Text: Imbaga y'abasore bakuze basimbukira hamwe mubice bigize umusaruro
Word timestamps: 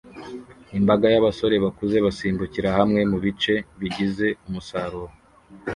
Imbaga 0.77 1.05
y'abasore 1.13 1.55
bakuze 1.65 1.97
basimbukira 2.05 2.69
hamwe 2.77 3.01
mubice 3.11 3.53
bigize 3.79 4.27
umusaruro 4.47 5.09